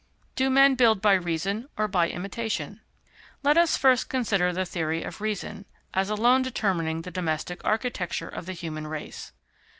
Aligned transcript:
Do 0.35 0.49
Men 0.49 0.73
build 0.73 0.99
by 0.99 1.13
Reason 1.13 1.69
or 1.77 1.87
by 1.87 2.09
Imitation? 2.09 2.81
Let 3.43 3.55
us 3.55 3.77
first 3.77 4.09
consider 4.09 4.51
the 4.51 4.65
theory 4.65 5.03
of 5.03 5.21
reason, 5.21 5.65
as 5.93 6.09
alone 6.09 6.41
determining 6.41 7.03
the 7.03 7.11
domestic 7.11 7.63
architecture 7.63 8.27
of 8.27 8.47
the 8.47 8.53
human 8.53 8.87
race. 8.87 9.31